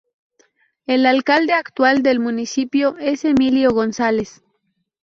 [0.87, 4.41] El alcalde actual del municipio es Emilio González.